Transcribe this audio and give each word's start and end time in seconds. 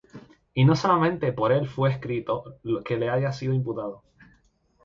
Y 0.55 0.65
no 0.65 0.75
solamente 0.75 1.31
por 1.31 1.51
él 1.51 1.67
fué 1.67 1.91
escrito 1.91 2.57
que 2.83 2.97
le 2.97 3.11
haya 3.11 3.31
sido 3.31 3.53
imputado; 3.53 4.01